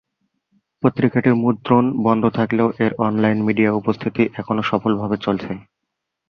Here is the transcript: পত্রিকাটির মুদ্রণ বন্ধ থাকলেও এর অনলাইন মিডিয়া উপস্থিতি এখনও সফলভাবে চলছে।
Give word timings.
পত্রিকাটির 0.83 1.35
মুদ্রণ 1.35 1.85
বন্ধ 2.05 2.23
থাকলেও 2.37 2.67
এর 2.79 2.91
অনলাইন 3.07 3.37
মিডিয়া 3.47 3.71
উপস্থিতি 3.73 4.23
এখনও 4.39 4.63
সফলভাবে 4.71 5.17
চলছে। 5.17 5.51